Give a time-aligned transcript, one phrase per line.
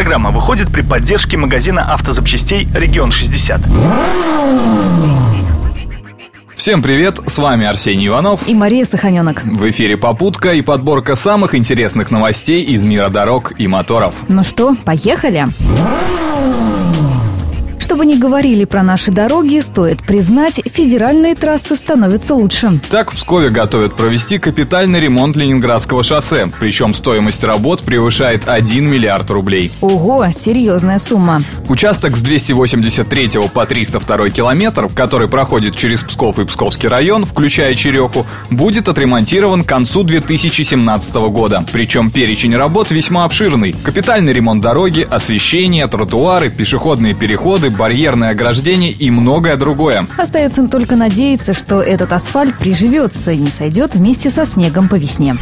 [0.00, 3.60] Программа выходит при поддержке магазина автозапчастей «Регион 60».
[6.56, 9.44] Всем привет, с вами Арсений Иванов и Мария Саханенок.
[9.44, 14.14] В эфире «Попутка» и подборка самых интересных новостей из мира дорог и моторов.
[14.28, 15.46] Ну что, поехали?
[18.00, 22.80] Чтобы не говорили про наши дороги, стоит признать, федеральные трассы становятся лучше.
[22.88, 26.50] Так в Пскове готовят провести капитальный ремонт Ленинградского шоссе.
[26.58, 29.70] Причем стоимость работ превышает 1 миллиард рублей.
[29.82, 31.42] Ого, серьезная сумма.
[31.68, 38.24] Участок с 283 по 302 километр, который проходит через Псков и Псковский район, включая Череху,
[38.48, 41.66] будет отремонтирован к концу 2017 года.
[41.70, 43.76] Причем перечень работ весьма обширный.
[43.84, 50.06] Капитальный ремонт дороги, освещение, тротуары, пешеходные переходы, барьерное ограждение и многое другое.
[50.16, 55.36] Остается только надеяться, что этот асфальт приживется и не сойдет вместе со снегом по весне.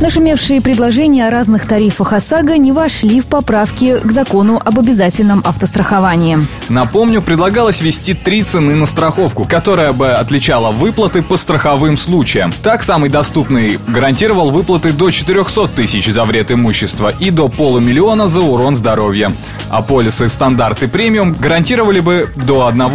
[0.00, 6.38] Нашумевшие предложения о разных тарифах ОСАГО не вошли в поправки к закону об обязательном автостраховании.
[6.68, 12.52] Напомню, предлагалось ввести три цены на страховку, которая бы отличала выплаты по страховым случаям.
[12.62, 18.42] Так, самый доступный гарантировал выплаты до 400 тысяч за вред имущества и до полумиллиона за
[18.42, 19.32] урон здоровья.
[19.70, 22.86] А полисы стандарт и премиум гарантировали бы до 1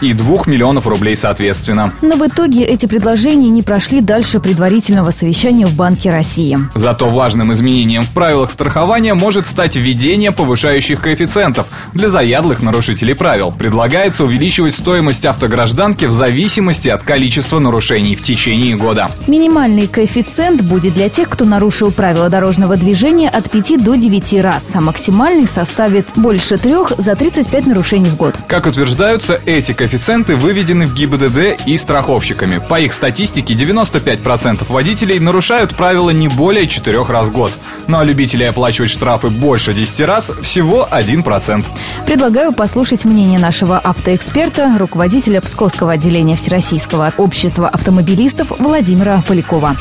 [0.00, 1.92] и 2 миллионов рублей соответственно.
[2.02, 6.58] Но в итоге эти предложения не прошли дальше предварительного совещания в Банке России.
[6.74, 13.52] Зато важным изменением в правилах страхования может стать введение повышающих коэффициентов для заядлых нарушителей правил.
[13.52, 19.10] Предлагается увеличивать стоимость автогражданки в зависимости от количества нарушений в течение года.
[19.26, 24.68] Минимальный коэффициент будет для тех, кто нарушил правила дорожного движения от 5 до 9 раз,
[24.74, 28.36] а максимальный составит больше трех за 35 нарушений в год.
[28.46, 32.58] Как утверждаются, эти коэффициенты выведены в ГИБДД и страховщиками.
[32.58, 37.52] По их статистике, 95% водителей нарушают правила не более 4 раз в год.
[37.86, 41.64] Ну а любителей оплачивать штрафы больше 10 раз всего 1%.
[42.06, 49.76] Предлагаю послушать мнение нашего автоэксперта, руководителя Псковского отделения Всероссийского общества автомобилистов Владимира Полякова.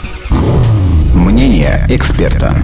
[1.13, 2.55] Мнение эксперта.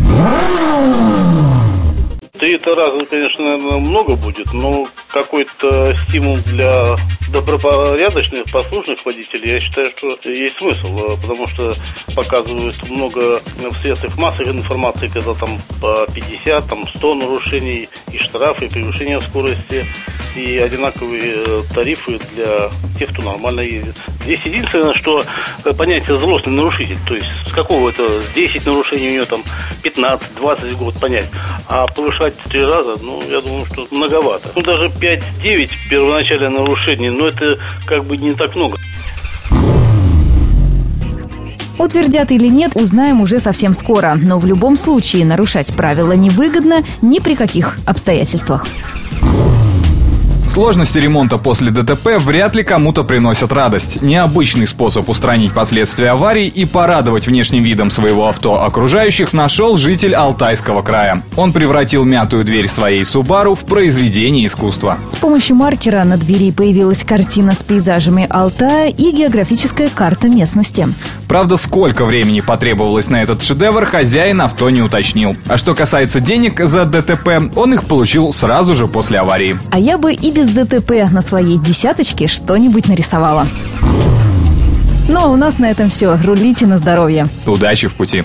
[2.40, 6.97] Три-то раза, конечно, много будет, но какой-то стимул для
[7.31, 11.73] добропорядочных, послушных водителей, я считаю, что есть смысл, э, потому что
[12.16, 18.66] показывают много в средствах массовой информации, когда там по 50, там 100 нарушений и штрафы,
[18.66, 19.85] и превышение скорости
[20.35, 23.96] и одинаковые э, тарифы для тех, кто нормально ездит.
[24.23, 25.23] Здесь единственное, что
[25.63, 29.44] э, понятие взрослый нарушитель, то есть с какого это, с 10 нарушений у него там
[29.84, 31.25] 15-20 год понять,
[31.68, 34.50] а повышать в три раза, ну, я думаю, что многовато.
[34.56, 38.78] Ну, даже 5-9 первоначальное нарушение, но это как бы не так много.
[41.78, 44.17] Утвердят или нет, узнаем уже совсем скоро.
[44.22, 48.66] Но в любом случае нарушать правила невыгодно ни при каких обстоятельствах.
[50.55, 54.01] Сложности ремонта после ДТП вряд ли кому-то приносят радость.
[54.01, 60.81] Необычный способ устранить последствия аварии и порадовать внешним видом своего авто окружающих нашел житель Алтайского
[60.81, 61.23] края.
[61.35, 64.97] Он превратил мятую дверь своей Субару в произведение искусства.
[65.09, 70.87] С помощью маркера на двери появилась картина с пейзажами Алтая и географическая карта местности.
[71.27, 75.35] Правда, сколько времени потребовалось на этот шедевр, хозяин авто не уточнил.
[75.47, 79.59] А что касается денег за ДТП, он их получил сразу же после аварии.
[79.69, 83.47] А я бы и без без ДТП на своей десяточке что-нибудь нарисовала.
[85.07, 86.17] Ну а у нас на этом все.
[86.23, 87.28] Рулите на здоровье.
[87.45, 88.23] Удачи в пути.